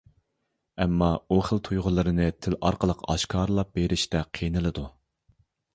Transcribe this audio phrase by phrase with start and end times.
[0.85, 4.93] ئەمما ئۇ خىل تۇيغۇلىرىنى تىل ئارقىلىق ئاشكارىلاپ بېرىشتە قىينىلىدۇ.